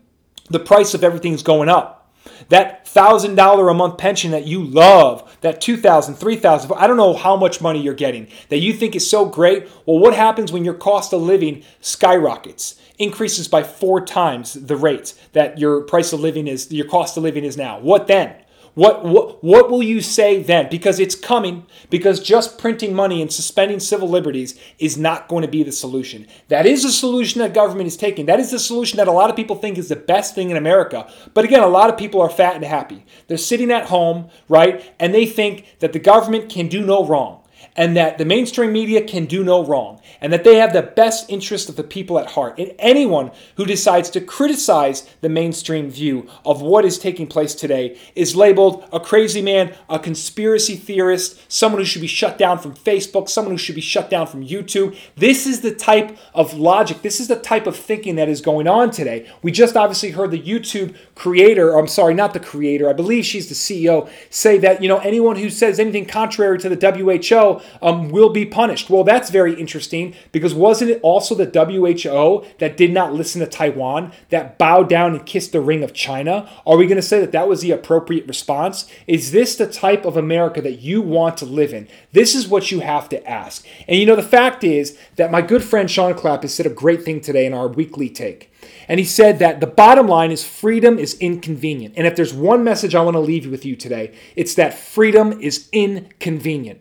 The 0.50 0.60
price 0.60 0.94
of 0.94 1.02
everything's 1.02 1.42
going 1.42 1.68
up. 1.68 2.12
That 2.48 2.79
thousand 2.92 3.36
dollar 3.36 3.68
a 3.68 3.74
month 3.74 3.98
pension 3.98 4.32
that 4.32 4.46
you 4.46 4.62
love, 4.64 5.36
that 5.42 5.60
two 5.60 5.76
thousand, 5.76 6.16
three 6.16 6.36
thousand, 6.36 6.72
I 6.72 6.86
don't 6.86 6.96
know 6.96 7.14
how 7.14 7.36
much 7.36 7.60
money 7.60 7.80
you're 7.80 7.94
getting 7.94 8.26
that 8.48 8.58
you 8.58 8.72
think 8.72 8.96
is 8.96 9.08
so 9.08 9.26
great. 9.26 9.68
Well, 9.86 9.98
what 9.98 10.14
happens 10.14 10.52
when 10.52 10.64
your 10.64 10.74
cost 10.74 11.12
of 11.12 11.22
living 11.22 11.62
skyrockets, 11.80 12.80
increases 12.98 13.48
by 13.48 13.62
four 13.62 14.04
times 14.04 14.54
the 14.54 14.76
rate 14.76 15.14
that 15.32 15.58
your 15.58 15.80
price 15.82 16.12
of 16.12 16.20
living 16.20 16.46
is, 16.46 16.70
your 16.70 16.86
cost 16.86 17.16
of 17.16 17.22
living 17.22 17.44
is 17.44 17.56
now? 17.56 17.78
What 17.80 18.06
then? 18.06 18.34
What, 18.74 19.04
what, 19.04 19.42
what 19.42 19.70
will 19.70 19.82
you 19.82 20.00
say 20.00 20.42
then? 20.42 20.68
Because 20.70 21.00
it's 21.00 21.14
coming, 21.14 21.66
because 21.90 22.20
just 22.20 22.58
printing 22.58 22.94
money 22.94 23.20
and 23.20 23.32
suspending 23.32 23.80
civil 23.80 24.08
liberties 24.08 24.58
is 24.78 24.96
not 24.96 25.28
going 25.28 25.42
to 25.42 25.48
be 25.48 25.62
the 25.62 25.72
solution. 25.72 26.26
That 26.48 26.66
is 26.66 26.84
the 26.84 26.90
solution 26.90 27.40
that 27.40 27.52
government 27.52 27.88
is 27.88 27.96
taking. 27.96 28.26
That 28.26 28.40
is 28.40 28.50
the 28.50 28.58
solution 28.58 28.98
that 28.98 29.08
a 29.08 29.12
lot 29.12 29.28
of 29.28 29.36
people 29.36 29.56
think 29.56 29.76
is 29.76 29.88
the 29.88 29.96
best 29.96 30.34
thing 30.34 30.50
in 30.50 30.56
America. 30.56 31.10
But 31.34 31.44
again, 31.44 31.62
a 31.62 31.68
lot 31.68 31.90
of 31.90 31.98
people 31.98 32.20
are 32.20 32.30
fat 32.30 32.54
and 32.54 32.64
happy. 32.64 33.04
They're 33.26 33.36
sitting 33.36 33.72
at 33.72 33.86
home, 33.86 34.28
right? 34.48 34.94
And 35.00 35.12
they 35.12 35.26
think 35.26 35.76
that 35.80 35.92
the 35.92 35.98
government 35.98 36.48
can 36.48 36.68
do 36.68 36.84
no 36.84 37.04
wrong 37.04 37.39
and 37.76 37.96
that 37.96 38.18
the 38.18 38.24
mainstream 38.24 38.72
media 38.72 39.02
can 39.02 39.26
do 39.26 39.44
no 39.44 39.64
wrong, 39.64 40.00
and 40.20 40.32
that 40.32 40.44
they 40.44 40.56
have 40.56 40.72
the 40.72 40.82
best 40.82 41.30
interest 41.30 41.68
of 41.68 41.76
the 41.76 41.84
people 41.84 42.18
at 42.18 42.30
heart. 42.30 42.58
And 42.58 42.72
anyone 42.78 43.30
who 43.56 43.64
decides 43.64 44.10
to 44.10 44.20
criticize 44.20 45.08
the 45.20 45.28
mainstream 45.28 45.90
view 45.90 46.28
of 46.44 46.62
what 46.62 46.84
is 46.84 46.98
taking 46.98 47.26
place 47.26 47.54
today 47.54 47.98
is 48.14 48.36
labeled 48.36 48.84
a 48.92 49.00
crazy 49.00 49.40
man, 49.40 49.74
a 49.88 49.98
conspiracy 49.98 50.76
theorist, 50.76 51.40
someone 51.50 51.80
who 51.80 51.86
should 51.86 52.02
be 52.02 52.08
shut 52.08 52.38
down 52.38 52.58
from 52.58 52.74
Facebook, 52.74 53.28
someone 53.28 53.52
who 53.52 53.58
should 53.58 53.74
be 53.74 53.80
shut 53.80 54.10
down 54.10 54.26
from 54.26 54.46
YouTube. 54.46 54.96
This 55.16 55.46
is 55.46 55.60
the 55.60 55.74
type 55.74 56.18
of 56.34 56.54
logic, 56.54 57.02
this 57.02 57.20
is 57.20 57.28
the 57.28 57.36
type 57.36 57.66
of 57.66 57.76
thinking 57.76 58.16
that 58.16 58.28
is 58.28 58.40
going 58.40 58.66
on 58.66 58.90
today. 58.90 59.30
We 59.42 59.52
just 59.52 59.76
obviously 59.76 60.10
heard 60.10 60.30
the 60.30 60.42
YouTube 60.42 60.96
creator, 61.14 61.78
I'm 61.78 61.86
sorry, 61.86 62.14
not 62.14 62.34
the 62.34 62.40
creator, 62.40 62.88
I 62.88 62.92
believe 62.92 63.24
she's 63.24 63.48
the 63.48 63.54
CEO, 63.54 64.10
say 64.28 64.58
that, 64.58 64.82
you 64.82 64.88
know, 64.88 64.98
anyone 64.98 65.36
who 65.36 65.50
says 65.50 65.78
anything 65.78 66.06
contrary 66.06 66.58
to 66.58 66.68
the 66.68 66.90
WHO 66.90 67.59
um, 67.82 68.10
will 68.10 68.30
be 68.30 68.46
punished. 68.46 68.90
Well, 68.90 69.04
that's 69.04 69.30
very 69.30 69.54
interesting 69.54 70.14
because 70.32 70.54
wasn't 70.54 70.90
it 70.90 71.00
also 71.02 71.34
the 71.34 71.46
WHO 71.46 72.44
that 72.58 72.76
did 72.76 72.92
not 72.92 73.12
listen 73.12 73.40
to 73.40 73.46
Taiwan, 73.46 74.12
that 74.30 74.58
bowed 74.58 74.88
down 74.88 75.14
and 75.14 75.26
kissed 75.26 75.52
the 75.52 75.60
ring 75.60 75.82
of 75.82 75.92
China? 75.92 76.50
Are 76.66 76.76
we 76.76 76.86
going 76.86 76.96
to 76.96 77.02
say 77.02 77.20
that 77.20 77.32
that 77.32 77.48
was 77.48 77.60
the 77.60 77.70
appropriate 77.70 78.26
response? 78.26 78.90
Is 79.06 79.32
this 79.32 79.56
the 79.56 79.66
type 79.66 80.04
of 80.04 80.16
America 80.16 80.60
that 80.62 80.80
you 80.80 81.02
want 81.02 81.36
to 81.38 81.44
live 81.44 81.72
in? 81.72 81.88
This 82.12 82.34
is 82.34 82.48
what 82.48 82.70
you 82.70 82.80
have 82.80 83.08
to 83.10 83.28
ask. 83.28 83.66
And 83.88 83.98
you 83.98 84.06
know, 84.06 84.16
the 84.16 84.22
fact 84.22 84.64
is 84.64 84.98
that 85.16 85.30
my 85.30 85.42
good 85.42 85.62
friend 85.62 85.90
Sean 85.90 86.14
Clapp 86.14 86.42
has 86.42 86.54
said 86.54 86.66
a 86.66 86.70
great 86.70 87.02
thing 87.02 87.20
today 87.20 87.46
in 87.46 87.54
our 87.54 87.68
weekly 87.68 88.08
take. 88.08 88.50
And 88.88 88.98
he 88.98 89.06
said 89.06 89.38
that 89.38 89.60
the 89.60 89.66
bottom 89.66 90.06
line 90.06 90.30
is 90.30 90.44
freedom 90.44 90.98
is 90.98 91.14
inconvenient. 91.18 91.94
And 91.96 92.06
if 92.06 92.16
there's 92.16 92.34
one 92.34 92.64
message 92.64 92.94
I 92.94 93.02
want 93.02 93.14
to 93.14 93.20
leave 93.20 93.48
with 93.50 93.64
you 93.64 93.76
today, 93.76 94.12
it's 94.36 94.54
that 94.54 94.74
freedom 94.74 95.40
is 95.40 95.68
inconvenient. 95.72 96.80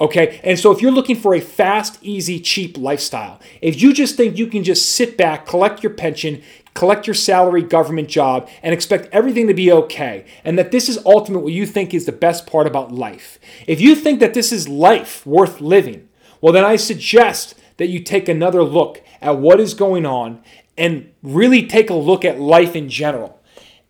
Okay. 0.00 0.40
And 0.44 0.58
so 0.58 0.70
if 0.70 0.80
you're 0.80 0.92
looking 0.92 1.16
for 1.16 1.34
a 1.34 1.40
fast, 1.40 1.98
easy, 2.02 2.38
cheap 2.38 2.78
lifestyle, 2.78 3.40
if 3.60 3.80
you 3.82 3.92
just 3.92 4.16
think 4.16 4.38
you 4.38 4.46
can 4.46 4.62
just 4.62 4.92
sit 4.92 5.16
back, 5.16 5.46
collect 5.46 5.82
your 5.82 5.92
pension, 5.92 6.42
collect 6.74 7.06
your 7.06 7.14
salary 7.14 7.62
government 7.62 8.08
job, 8.08 8.48
and 8.62 8.72
expect 8.72 9.08
everything 9.12 9.48
to 9.48 9.54
be 9.54 9.72
okay, 9.72 10.24
and 10.44 10.56
that 10.56 10.70
this 10.70 10.88
is 10.88 10.98
ultimately 11.04 11.42
what 11.42 11.52
you 11.52 11.66
think 11.66 11.92
is 11.92 12.06
the 12.06 12.12
best 12.12 12.46
part 12.46 12.66
about 12.66 12.92
life, 12.92 13.40
if 13.66 13.80
you 13.80 13.96
think 13.96 14.20
that 14.20 14.34
this 14.34 14.52
is 14.52 14.68
life 14.68 15.26
worth 15.26 15.60
living, 15.60 16.08
well, 16.40 16.52
then 16.52 16.64
I 16.64 16.76
suggest 16.76 17.56
that 17.78 17.88
you 17.88 18.00
take 18.00 18.28
another 18.28 18.62
look 18.62 19.02
at 19.20 19.38
what 19.38 19.58
is 19.58 19.74
going 19.74 20.06
on 20.06 20.40
and 20.76 21.12
really 21.22 21.66
take 21.66 21.90
a 21.90 21.94
look 21.94 22.24
at 22.24 22.38
life 22.38 22.76
in 22.76 22.88
general. 22.88 23.40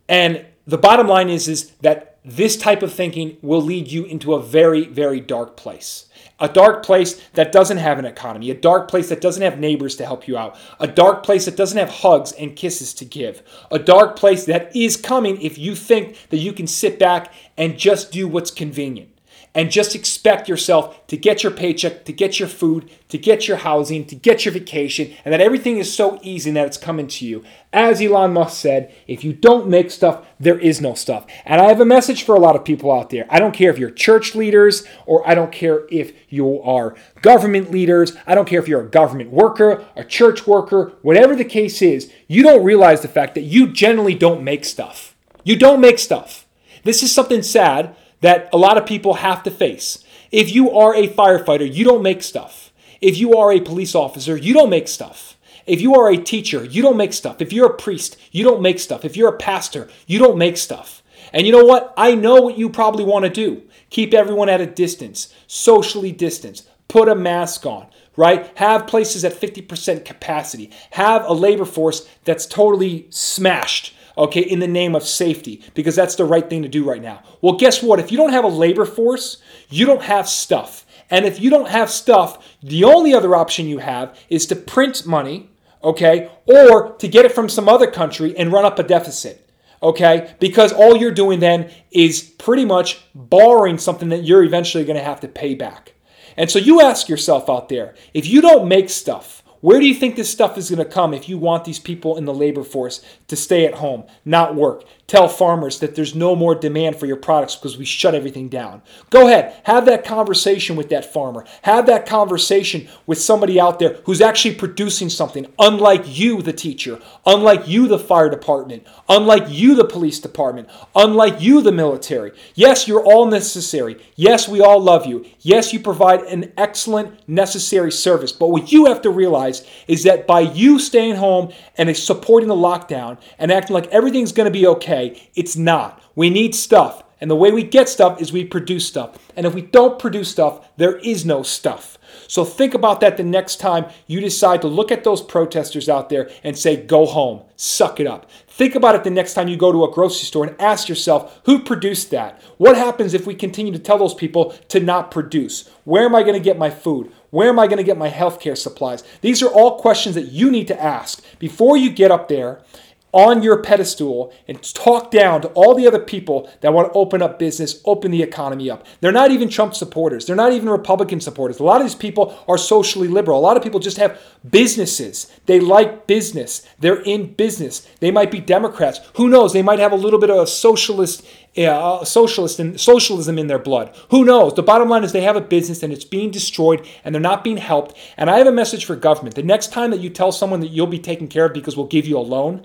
And 0.08 0.46
the 0.66 0.78
bottom 0.78 1.06
line 1.06 1.28
is, 1.28 1.48
is 1.48 1.72
that 1.82 2.07
this 2.24 2.56
type 2.56 2.82
of 2.82 2.92
thinking 2.92 3.38
will 3.42 3.62
lead 3.62 3.90
you 3.90 4.04
into 4.04 4.34
a 4.34 4.42
very, 4.42 4.84
very 4.86 5.20
dark 5.20 5.56
place. 5.56 6.06
A 6.40 6.48
dark 6.48 6.84
place 6.84 7.20
that 7.34 7.52
doesn't 7.52 7.78
have 7.78 7.98
an 7.98 8.04
economy, 8.04 8.50
a 8.50 8.54
dark 8.54 8.88
place 8.88 9.08
that 9.08 9.20
doesn't 9.20 9.42
have 9.42 9.58
neighbors 9.58 9.96
to 9.96 10.06
help 10.06 10.28
you 10.28 10.36
out, 10.36 10.56
a 10.78 10.86
dark 10.86 11.24
place 11.24 11.46
that 11.46 11.56
doesn't 11.56 11.78
have 11.78 11.88
hugs 11.88 12.32
and 12.32 12.54
kisses 12.54 12.94
to 12.94 13.04
give, 13.04 13.42
a 13.70 13.78
dark 13.78 14.16
place 14.16 14.44
that 14.44 14.74
is 14.74 14.96
coming 14.96 15.40
if 15.40 15.58
you 15.58 15.74
think 15.74 16.28
that 16.28 16.36
you 16.36 16.52
can 16.52 16.66
sit 16.66 16.98
back 16.98 17.32
and 17.56 17.78
just 17.78 18.12
do 18.12 18.28
what's 18.28 18.50
convenient. 18.50 19.17
And 19.58 19.72
just 19.72 19.96
expect 19.96 20.48
yourself 20.48 21.04
to 21.08 21.16
get 21.16 21.42
your 21.42 21.50
paycheck, 21.50 22.04
to 22.04 22.12
get 22.12 22.38
your 22.38 22.48
food, 22.48 22.88
to 23.08 23.18
get 23.18 23.48
your 23.48 23.56
housing, 23.56 24.06
to 24.06 24.14
get 24.14 24.44
your 24.44 24.54
vacation, 24.54 25.12
and 25.24 25.34
that 25.34 25.40
everything 25.40 25.78
is 25.78 25.92
so 25.92 26.20
easy 26.22 26.50
and 26.50 26.56
that 26.56 26.68
it's 26.68 26.76
coming 26.76 27.08
to 27.08 27.26
you. 27.26 27.42
As 27.72 28.00
Elon 28.00 28.34
Musk 28.34 28.56
said, 28.56 28.94
if 29.08 29.24
you 29.24 29.32
don't 29.32 29.66
make 29.66 29.90
stuff, 29.90 30.24
there 30.38 30.60
is 30.60 30.80
no 30.80 30.94
stuff. 30.94 31.26
And 31.44 31.60
I 31.60 31.70
have 31.70 31.80
a 31.80 31.84
message 31.84 32.22
for 32.22 32.36
a 32.36 32.38
lot 32.38 32.54
of 32.54 32.64
people 32.64 32.92
out 32.92 33.10
there. 33.10 33.26
I 33.28 33.40
don't 33.40 33.52
care 33.52 33.68
if 33.68 33.78
you're 33.78 33.90
church 33.90 34.36
leaders 34.36 34.84
or 35.06 35.28
I 35.28 35.34
don't 35.34 35.50
care 35.50 35.88
if 35.90 36.12
you 36.28 36.62
are 36.62 36.94
government 37.20 37.72
leaders. 37.72 38.12
I 38.28 38.36
don't 38.36 38.46
care 38.46 38.60
if 38.60 38.68
you're 38.68 38.86
a 38.86 38.88
government 38.88 39.32
worker, 39.32 39.84
a 39.96 40.04
church 40.04 40.46
worker, 40.46 40.92
whatever 41.02 41.34
the 41.34 41.44
case 41.44 41.82
is, 41.82 42.12
you 42.28 42.44
don't 42.44 42.62
realize 42.62 43.00
the 43.00 43.08
fact 43.08 43.34
that 43.34 43.42
you 43.42 43.72
generally 43.72 44.14
don't 44.14 44.44
make 44.44 44.64
stuff. 44.64 45.16
You 45.42 45.56
don't 45.56 45.80
make 45.80 45.98
stuff. 45.98 46.46
This 46.84 47.02
is 47.02 47.12
something 47.12 47.42
sad 47.42 47.96
that 48.20 48.48
a 48.52 48.58
lot 48.58 48.78
of 48.78 48.86
people 48.86 49.14
have 49.14 49.42
to 49.44 49.50
face. 49.50 50.04
If 50.30 50.54
you 50.54 50.70
are 50.70 50.94
a 50.94 51.08
firefighter, 51.08 51.72
you 51.72 51.84
don't 51.84 52.02
make 52.02 52.22
stuff. 52.22 52.72
If 53.00 53.16
you 53.16 53.34
are 53.34 53.52
a 53.52 53.60
police 53.60 53.94
officer, 53.94 54.36
you 54.36 54.52
don't 54.52 54.70
make 54.70 54.88
stuff. 54.88 55.36
If 55.66 55.80
you 55.80 55.94
are 55.94 56.10
a 56.10 56.16
teacher, 56.16 56.64
you 56.64 56.82
don't 56.82 56.96
make 56.96 57.12
stuff. 57.12 57.40
If 57.40 57.52
you're 57.52 57.70
a 57.70 57.76
priest, 57.76 58.16
you 58.32 58.42
don't 58.42 58.62
make 58.62 58.78
stuff. 58.78 59.04
If 59.04 59.16
you're 59.16 59.34
a 59.34 59.38
pastor, 59.38 59.88
you 60.06 60.18
don't 60.18 60.38
make 60.38 60.56
stuff. 60.56 61.02
And 61.32 61.46
you 61.46 61.52
know 61.52 61.64
what? 61.64 61.92
I 61.96 62.14
know 62.14 62.40
what 62.40 62.58
you 62.58 62.70
probably 62.70 63.04
want 63.04 63.24
to 63.26 63.30
do. 63.30 63.62
Keep 63.90 64.14
everyone 64.14 64.48
at 64.48 64.60
a 64.60 64.66
distance, 64.66 65.32
socially 65.46 66.10
distance, 66.10 66.66
put 66.88 67.08
a 67.08 67.14
mask 67.14 67.66
on, 67.66 67.86
right? 68.16 68.50
Have 68.56 68.86
places 68.86 69.24
at 69.24 69.38
50% 69.38 70.04
capacity, 70.04 70.70
have 70.92 71.24
a 71.26 71.32
labor 71.32 71.66
force 71.66 72.08
that's 72.24 72.46
totally 72.46 73.06
smashed 73.10 73.94
okay, 74.18 74.40
in 74.40 74.58
the 74.58 74.68
name 74.68 74.94
of 74.94 75.04
safety, 75.04 75.62
because 75.74 75.94
that's 75.94 76.16
the 76.16 76.24
right 76.24 76.50
thing 76.50 76.62
to 76.62 76.68
do 76.68 76.84
right 76.84 77.00
now. 77.00 77.22
Well, 77.40 77.54
guess 77.54 77.82
what? 77.82 78.00
If 78.00 78.10
you 78.10 78.18
don't 78.18 78.32
have 78.32 78.44
a 78.44 78.48
labor 78.48 78.84
force, 78.84 79.40
you 79.70 79.86
don't 79.86 80.02
have 80.02 80.28
stuff. 80.28 80.84
And 81.08 81.24
if 81.24 81.40
you 81.40 81.48
don't 81.48 81.68
have 81.68 81.88
stuff, 81.88 82.56
the 82.62 82.84
only 82.84 83.14
other 83.14 83.34
option 83.34 83.66
you 83.66 83.78
have 83.78 84.18
is 84.28 84.44
to 84.46 84.56
print 84.56 85.06
money, 85.06 85.48
okay, 85.82 86.30
or 86.44 86.92
to 86.96 87.08
get 87.08 87.24
it 87.24 87.32
from 87.32 87.48
some 87.48 87.68
other 87.68 87.90
country 87.90 88.36
and 88.36 88.52
run 88.52 88.64
up 88.64 88.78
a 88.78 88.82
deficit, 88.82 89.48
okay? 89.82 90.34
Because 90.40 90.72
all 90.72 90.96
you're 90.96 91.12
doing 91.12 91.40
then 91.40 91.70
is 91.92 92.20
pretty 92.20 92.64
much 92.64 93.00
borrowing 93.14 93.78
something 93.78 94.08
that 94.10 94.24
you're 94.24 94.44
eventually 94.44 94.84
going 94.84 94.98
to 94.98 95.04
have 95.04 95.20
to 95.20 95.28
pay 95.28 95.54
back. 95.54 95.94
And 96.36 96.50
so 96.50 96.58
you 96.58 96.80
ask 96.80 97.08
yourself 97.08 97.48
out 97.48 97.68
there 97.68 97.94
if 98.12 98.26
you 98.26 98.40
don't 98.40 98.68
make 98.68 98.90
stuff, 98.90 99.37
where 99.60 99.80
do 99.80 99.86
you 99.86 99.94
think 99.94 100.16
this 100.16 100.30
stuff 100.30 100.56
is 100.56 100.70
going 100.70 100.78
to 100.78 100.90
come 100.90 101.12
if 101.12 101.28
you 101.28 101.38
want 101.38 101.64
these 101.64 101.80
people 101.80 102.16
in 102.16 102.24
the 102.24 102.34
labor 102.34 102.62
force 102.62 103.02
to 103.26 103.36
stay 103.36 103.66
at 103.66 103.74
home, 103.74 104.04
not 104.24 104.54
work? 104.54 104.84
Tell 105.08 105.26
farmers 105.26 105.78
that 105.78 105.94
there's 105.94 106.14
no 106.14 106.36
more 106.36 106.54
demand 106.54 106.96
for 106.96 107.06
your 107.06 107.16
products 107.16 107.56
because 107.56 107.78
we 107.78 107.86
shut 107.86 108.14
everything 108.14 108.50
down. 108.50 108.82
Go 109.08 109.26
ahead, 109.26 109.58
have 109.64 109.86
that 109.86 110.04
conversation 110.04 110.76
with 110.76 110.90
that 110.90 111.10
farmer. 111.10 111.46
Have 111.62 111.86
that 111.86 112.04
conversation 112.04 112.88
with 113.06 113.18
somebody 113.18 113.58
out 113.58 113.78
there 113.78 114.00
who's 114.04 114.20
actually 114.20 114.56
producing 114.56 115.08
something, 115.08 115.46
unlike 115.58 116.02
you, 116.04 116.42
the 116.42 116.52
teacher, 116.52 117.00
unlike 117.24 117.66
you, 117.66 117.88
the 117.88 117.98
fire 117.98 118.28
department, 118.28 118.86
unlike 119.08 119.44
you, 119.48 119.74
the 119.74 119.86
police 119.86 120.20
department, 120.20 120.68
unlike 120.94 121.40
you, 121.40 121.62
the 121.62 121.72
military. 121.72 122.32
Yes, 122.54 122.86
you're 122.86 123.02
all 123.02 123.24
necessary. 123.24 123.96
Yes, 124.14 124.46
we 124.46 124.60
all 124.60 124.78
love 124.78 125.06
you. 125.06 125.24
Yes, 125.40 125.72
you 125.72 125.80
provide 125.80 126.20
an 126.24 126.52
excellent, 126.58 127.26
necessary 127.26 127.92
service. 127.92 128.30
But 128.30 128.48
what 128.48 128.72
you 128.72 128.84
have 128.84 129.00
to 129.00 129.10
realize 129.10 129.66
is 129.86 130.02
that 130.02 130.26
by 130.26 130.40
you 130.40 130.78
staying 130.78 131.16
home 131.16 131.50
and 131.78 131.96
supporting 131.96 132.50
the 132.50 132.54
lockdown 132.54 133.16
and 133.38 133.50
acting 133.50 133.72
like 133.72 133.86
everything's 133.86 134.32
going 134.32 134.44
to 134.44 134.50
be 134.50 134.66
okay, 134.66 134.97
okay. 135.06 135.30
It's 135.34 135.56
not. 135.56 136.02
We 136.14 136.30
need 136.30 136.54
stuff. 136.54 137.02
And 137.20 137.30
the 137.30 137.36
way 137.36 137.50
we 137.50 137.64
get 137.64 137.88
stuff 137.88 138.20
is 138.20 138.32
we 138.32 138.44
produce 138.44 138.86
stuff. 138.86 139.18
And 139.36 139.44
if 139.44 139.54
we 139.54 139.62
don't 139.62 139.98
produce 139.98 140.30
stuff, 140.30 140.68
there 140.76 140.98
is 140.98 141.24
no 141.24 141.42
stuff. 141.42 141.98
So 142.28 142.44
think 142.44 142.74
about 142.74 143.00
that 143.00 143.16
the 143.16 143.24
next 143.24 143.56
time 143.56 143.86
you 144.06 144.20
decide 144.20 144.62
to 144.62 144.68
look 144.68 144.92
at 144.92 145.02
those 145.02 145.22
protesters 145.22 145.88
out 145.88 146.10
there 146.10 146.30
and 146.44 146.56
say, 146.56 146.76
go 146.76 147.06
home, 147.06 147.42
suck 147.56 147.98
it 147.98 148.06
up. 148.06 148.30
Think 148.46 148.74
about 148.74 148.94
it 148.94 149.04
the 149.04 149.10
next 149.10 149.34
time 149.34 149.48
you 149.48 149.56
go 149.56 149.72
to 149.72 149.84
a 149.84 149.90
grocery 149.90 150.26
store 150.26 150.46
and 150.46 150.60
ask 150.60 150.88
yourself, 150.88 151.40
who 151.44 151.62
produced 151.62 152.10
that? 152.10 152.40
What 152.56 152.76
happens 152.76 153.14
if 153.14 153.26
we 153.26 153.34
continue 153.34 153.72
to 153.72 153.78
tell 153.78 153.98
those 153.98 154.14
people 154.14 154.52
to 154.68 154.78
not 154.78 155.10
produce? 155.10 155.68
Where 155.84 156.04
am 156.04 156.14
I 156.14 156.22
going 156.22 156.34
to 156.34 156.40
get 156.40 156.58
my 156.58 156.70
food? 156.70 157.12
Where 157.30 157.48
am 157.48 157.58
I 157.58 157.66
going 157.66 157.78
to 157.78 157.84
get 157.84 157.98
my 157.98 158.10
healthcare 158.10 158.56
supplies? 158.56 159.02
These 159.20 159.42
are 159.42 159.50
all 159.50 159.78
questions 159.78 160.14
that 160.14 160.32
you 160.32 160.50
need 160.50 160.68
to 160.68 160.82
ask 160.82 161.22
before 161.38 161.76
you 161.76 161.90
get 161.90 162.10
up 162.10 162.28
there 162.28 162.62
on 163.12 163.42
your 163.42 163.62
pedestal 163.62 164.32
and 164.46 164.62
talk 164.74 165.10
down 165.10 165.40
to 165.40 165.48
all 165.48 165.74
the 165.74 165.86
other 165.86 165.98
people 165.98 166.50
that 166.60 166.72
want 166.72 166.92
to 166.92 166.98
open 166.98 167.22
up 167.22 167.38
business, 167.38 167.80
open 167.84 168.10
the 168.10 168.22
economy 168.22 168.70
up. 168.70 168.86
They're 169.00 169.12
not 169.12 169.30
even 169.30 169.48
Trump 169.48 169.74
supporters. 169.74 170.26
They're 170.26 170.36
not 170.36 170.52
even 170.52 170.68
Republican 170.68 171.20
supporters. 171.20 171.58
A 171.58 171.64
lot 171.64 171.80
of 171.80 171.86
these 171.86 171.94
people 171.94 172.38
are 172.46 172.58
socially 172.58 173.08
liberal. 173.08 173.38
A 173.38 173.40
lot 173.40 173.56
of 173.56 173.62
people 173.62 173.80
just 173.80 173.96
have 173.96 174.20
businesses. 174.48 175.32
They 175.46 175.60
like 175.60 176.06
business. 176.06 176.66
They're 176.78 177.00
in 177.00 177.32
business. 177.34 177.86
They 178.00 178.10
might 178.10 178.30
be 178.30 178.40
Democrats. 178.40 179.00
Who 179.14 179.28
knows? 179.28 179.52
They 179.52 179.62
might 179.62 179.78
have 179.78 179.92
a 179.92 179.96
little 179.96 180.20
bit 180.20 180.30
of 180.30 180.38
a 180.38 180.46
socialist 180.46 181.26
uh, 181.56 182.04
socialist 182.04 182.60
and 182.60 182.80
socialism 182.80 183.38
in 183.38 183.46
their 183.46 183.58
blood. 183.58 183.94
Who 184.10 184.24
knows? 184.24 184.54
The 184.54 184.62
bottom 184.62 184.88
line 184.88 185.02
is 185.02 185.12
they 185.12 185.22
have 185.22 185.36
a 185.36 185.40
business 185.40 185.82
and 185.82 185.92
it's 185.92 186.04
being 186.04 186.30
destroyed 186.30 186.86
and 187.04 187.14
they're 187.14 187.22
not 187.22 187.42
being 187.42 187.56
helped. 187.56 187.96
And 188.16 188.30
I 188.30 188.38
have 188.38 188.46
a 188.46 188.52
message 188.52 188.84
for 188.84 188.94
government. 188.94 189.34
The 189.34 189.42
next 189.42 189.72
time 189.72 189.90
that 189.90 190.00
you 190.00 190.10
tell 190.10 190.30
someone 190.30 190.60
that 190.60 190.68
you'll 190.68 190.86
be 190.86 190.98
taken 190.98 191.26
care 191.26 191.46
of 191.46 191.52
because 191.52 191.76
we'll 191.76 191.86
give 191.86 192.06
you 192.06 192.18
a 192.18 192.20
loan, 192.20 192.64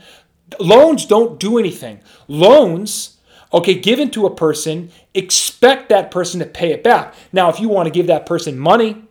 Loans 0.59 1.05
don't 1.05 1.39
do 1.39 1.57
anything. 1.57 2.01
Loans, 2.27 3.17
okay, 3.53 3.75
given 3.75 4.11
to 4.11 4.25
a 4.25 4.35
person, 4.35 4.91
expect 5.13 5.89
that 5.89 6.11
person 6.11 6.39
to 6.39 6.45
pay 6.45 6.71
it 6.71 6.83
back. 6.83 7.13
Now, 7.31 7.49
if 7.49 7.59
you 7.59 7.69
want 7.69 7.87
to 7.87 7.91
give 7.91 8.07
that 8.07 8.25
person 8.25 8.57
money 8.57 9.03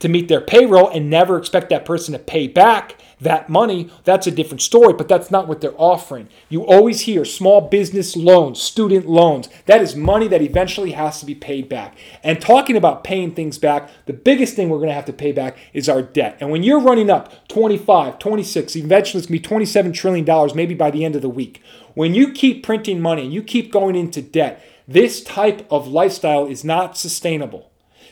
to 0.00 0.08
meet 0.08 0.28
their 0.28 0.40
payroll 0.40 0.88
and 0.88 1.10
never 1.10 1.36
expect 1.36 1.70
that 1.70 1.84
person 1.84 2.12
to 2.12 2.18
pay 2.18 2.48
back, 2.48 2.96
that 3.20 3.48
money, 3.48 3.90
that's 4.04 4.26
a 4.26 4.30
different 4.30 4.62
story, 4.62 4.94
but 4.94 5.08
that's 5.08 5.30
not 5.30 5.48
what 5.48 5.60
they're 5.60 5.74
offering. 5.76 6.28
You 6.48 6.64
always 6.64 7.02
hear 7.02 7.24
small 7.24 7.60
business 7.60 8.16
loans, 8.16 8.60
student 8.60 9.08
loans. 9.08 9.48
That 9.66 9.80
is 9.80 9.96
money 9.96 10.28
that 10.28 10.42
eventually 10.42 10.92
has 10.92 11.20
to 11.20 11.26
be 11.26 11.34
paid 11.34 11.68
back. 11.68 11.96
And 12.22 12.40
talking 12.40 12.76
about 12.76 13.04
paying 13.04 13.34
things 13.34 13.58
back, 13.58 13.90
the 14.06 14.12
biggest 14.12 14.54
thing 14.54 14.68
we're 14.68 14.78
going 14.78 14.88
to 14.88 14.94
have 14.94 15.06
to 15.06 15.12
pay 15.12 15.32
back 15.32 15.56
is 15.72 15.88
our 15.88 16.02
debt. 16.02 16.36
And 16.40 16.50
when 16.50 16.62
you're 16.62 16.80
running 16.80 17.10
up 17.10 17.48
25, 17.48 18.18
26, 18.18 18.76
eventually 18.76 19.18
it's 19.18 19.26
going 19.26 19.38
to 19.38 19.42
be 19.42 19.48
27 19.48 19.92
trillion 19.92 20.24
dollars 20.24 20.54
maybe 20.54 20.74
by 20.74 20.90
the 20.90 21.04
end 21.04 21.16
of 21.16 21.22
the 21.22 21.28
week. 21.28 21.62
When 21.94 22.14
you 22.14 22.32
keep 22.32 22.64
printing 22.64 23.00
money 23.00 23.24
and 23.24 23.32
you 23.32 23.42
keep 23.42 23.72
going 23.72 23.96
into 23.96 24.22
debt, 24.22 24.64
this 24.86 25.22
type 25.22 25.66
of 25.70 25.88
lifestyle 25.88 26.46
is 26.46 26.64
not 26.64 26.96
sustainable. 26.96 27.67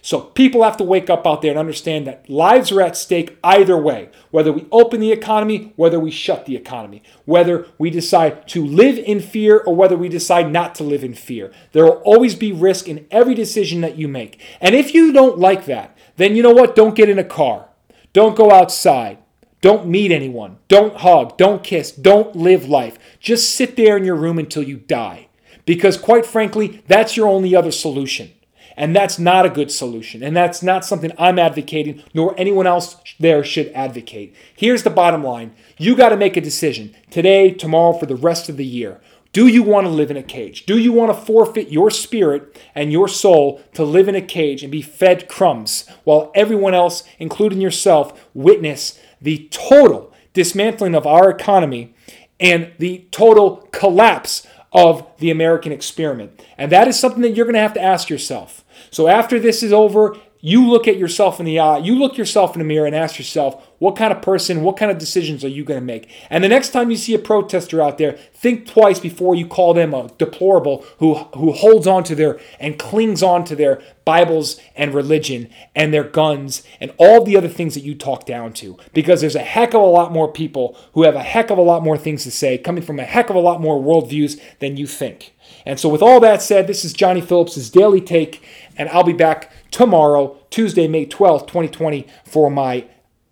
So 0.07 0.21
people 0.21 0.63
have 0.63 0.77
to 0.77 0.85
wake 0.85 1.11
up 1.11 1.27
out 1.27 1.43
there 1.43 1.51
and 1.51 1.59
understand 1.59 2.07
that 2.07 2.31
lives 2.31 2.71
are 2.71 2.81
at 2.81 2.97
stake 2.97 3.37
either 3.43 3.77
way. 3.77 4.09
Whether 4.31 4.53
we 4.53 4.65
open 4.71 5.01
the 5.01 5.11
economy, 5.11 5.73
whether 5.75 5.99
we 5.99 6.13
shut 6.13 6.47
the 6.47 6.55
economy, 6.55 7.03
whether 7.25 7.67
we 7.77 7.91
decide 7.91 8.47
to 8.51 8.65
live 8.65 8.99
in 8.99 9.19
fear 9.19 9.59
or 9.59 9.75
whether 9.75 9.97
we 9.97 10.09
decide 10.09 10.53
not 10.53 10.77
to 10.77 10.85
live 10.85 11.03
in 11.03 11.15
fear. 11.15 11.51
There 11.73 11.83
will 11.83 12.03
always 12.05 12.37
be 12.37 12.53
risk 12.53 12.87
in 12.87 13.05
every 13.11 13.35
decision 13.35 13.81
that 13.81 13.99
you 13.99 14.07
make. 14.07 14.41
And 14.61 14.77
if 14.77 14.95
you 14.95 15.13
don't 15.13 15.41
like 15.41 15.67
that, 15.67 15.99
then 16.19 16.37
you 16.37 16.43
know 16.45 16.55
what? 16.55 16.77
Don't 16.77 16.95
get 16.95 17.09
in 17.09 17.19
a 17.19 17.25
car. 17.25 17.71
Don't 18.13 18.37
go 18.37 18.53
outside. 18.53 19.19
Don't 19.61 19.89
meet 19.89 20.13
anyone. 20.13 20.59
Don't 20.69 20.99
hug. 20.99 21.37
Don't 21.37 21.65
kiss. 21.65 21.91
Don't 21.91 22.37
live 22.37 22.69
life. 22.69 22.97
Just 23.19 23.57
sit 23.57 23.75
there 23.75 23.97
in 23.97 24.05
your 24.05 24.15
room 24.15 24.39
until 24.39 24.63
you 24.63 24.77
die. 24.77 25.27
Because 25.65 25.97
quite 25.97 26.25
frankly, 26.25 26.85
that's 26.87 27.17
your 27.17 27.27
only 27.27 27.57
other 27.57 27.73
solution. 27.73 28.31
And 28.77 28.95
that's 28.95 29.19
not 29.19 29.47
a 29.47 29.51
good 29.51 29.71
solution. 29.71 30.23
And 30.23 30.37
that's 30.37 30.63
not 30.63 30.85
something 30.85 31.13
I'm 31.19 31.39
advocating, 31.39 32.03
nor 32.13 32.35
anyone 32.39 32.67
else 32.67 32.97
there 33.19 33.43
should 33.43 33.69
advocate. 33.69 34.35
Here's 34.55 34.83
the 34.83 34.91
bottom 34.91 35.25
line 35.25 35.55
you 35.79 35.97
got 35.97 36.11
to 36.11 36.17
make 36.17 36.37
a 36.37 36.41
decision 36.41 36.95
today, 37.11 37.51
tomorrow, 37.51 37.93
for 37.93 38.07
the 38.07 38.17
rest 38.17 38.49
of 38.49 38.57
the 38.57 38.67
year. 38.67 39.01
Do 39.33 39.47
you 39.47 39.63
want 39.63 39.87
to 39.87 39.91
live 39.91 40.11
in 40.11 40.17
a 40.17 40.23
cage? 40.23 40.65
Do 40.65 40.79
you 40.79 40.93
want 40.93 41.13
to 41.13 41.27
forfeit 41.27 41.69
your 41.69 41.91
spirit 41.91 42.59
and 42.75 42.91
your 42.91 43.07
soul 43.07 43.61
to 43.75 43.85
live 43.85 44.09
in 44.09 44.15
a 44.15 44.23
cage 44.23 44.63
and 44.63 44.73
be 44.73 44.81
fed 44.81 45.29
crumbs 45.29 45.87
while 46.05 46.33
everyone 46.35 46.73
else, 46.73 47.03
including 47.19 47.61
yourself, 47.61 48.29
witness 48.33 48.99
the 49.21 49.47
total 49.51 50.13
dismantling 50.33 50.95
of 50.95 51.07
our 51.07 51.29
economy 51.29 51.95
and 52.41 52.73
the 52.79 53.07
total 53.11 53.69
collapse 53.73 54.47
of 54.77 55.07
the 55.19 55.31
American 55.31 55.73
experiment? 55.73 56.41
And 56.59 56.71
that 56.71 56.87
is 56.87 56.99
something 56.99 57.23
that 57.23 57.31
you're 57.31 57.47
going 57.47 57.55
to 57.55 57.61
have 57.61 57.75
to 57.75 57.83
ask 57.83 58.11
yourself. 58.11 58.65
So 58.91 59.09
after 59.09 59.41
this 59.41 59.63
is 59.63 59.73
over, 59.73 60.17
you 60.47 60.65
look 60.65 60.87
at 60.87 60.97
yourself 60.97 61.41
in 61.41 61.45
the 61.45 61.59
eye, 61.59 61.79
you 61.79 61.97
look 61.97 62.17
yourself 62.17 62.55
in 62.55 62.61
the 62.61 62.65
mirror 62.65 62.87
and 62.87 62.95
ask 62.95 63.19
yourself, 63.19 63.69
What 63.81 63.97
kind 63.97 64.13
of 64.13 64.23
person, 64.23 64.63
what 64.63 64.77
kind 64.77 64.93
of 64.93 64.99
decisions 64.99 65.45
are 65.45 65.49
you 65.49 65.65
going 65.65 65.81
to 65.81 65.85
make? 65.85 66.09
And 66.31 66.45
the 66.45 66.49
next 66.49 66.71
time 66.71 66.89
you 66.89 66.97
see 66.97 67.15
a 67.15 67.19
protester 67.19 67.83
out 67.83 67.99
there, 67.99 68.13
think 68.33 68.65
twice 68.65 69.01
before 69.01 69.35
you 69.35 69.45
call 69.45 69.75
them 69.75 69.93
a 69.93 70.09
deplorable 70.19 70.87
who, 70.99 71.15
who 71.35 71.51
holds 71.51 71.89
on 71.89 72.05
to 72.05 72.15
their 72.15 72.39
and 72.61 72.79
clings 72.79 73.25
on 73.25 73.45
to 73.47 73.57
their 73.57 73.83
Bibles 74.05 74.61
and 74.77 74.95
religion 74.95 75.51
and 75.75 75.93
their 75.93 76.05
guns 76.05 76.63
and 76.81 76.93
all 76.97 77.25
the 77.25 77.37
other 77.37 77.49
things 77.49 77.75
that 77.75 77.83
you 77.83 77.97
talk 77.97 78.25
down 78.25 78.53
to. 78.53 78.79
Because 78.95 79.21
there's 79.21 79.35
a 79.35 79.41
heck 79.41 79.75
of 79.75 79.81
a 79.81 79.85
lot 79.85 80.13
more 80.13 80.31
people 80.31 80.79
who 80.93 81.03
have 81.03 81.17
a 81.17 81.25
heck 81.25 81.51
of 81.51 81.59
a 81.59 81.63
lot 81.63 81.83
more 81.83 81.99
things 81.99 82.23
to 82.23 82.31
say, 82.31 82.57
coming 82.57 82.85
from 82.85 83.01
a 83.01 83.05
heck 83.05 83.31
of 83.31 83.35
a 83.35 83.41
lot 83.41 83.61
more 83.61 83.83
worldviews 83.83 84.41
than 84.61 84.77
you 84.77 84.87
think. 84.87 85.35
And 85.65 85.81
so, 85.81 85.89
with 85.89 86.03
all 86.03 86.21
that 86.21 86.43
said, 86.43 86.67
this 86.67 86.85
is 86.85 86.93
Johnny 86.93 87.21
Phillips' 87.21 87.71
Daily 87.71 88.01
Take, 88.01 88.45
and 88.77 88.89
I'll 88.91 89.05
be 89.05 89.13
back 89.13 89.51
tomorrow, 89.71 90.39
Tuesday, 90.51 90.89
May 90.89 91.07
12th, 91.07 91.47
2020, 91.47 92.07
for 92.25 92.51
my 92.51 92.87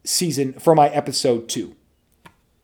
season, 0.04 0.54
for 0.54 0.74
my 0.74 0.88
episode 0.88 1.48
two. 1.48 1.76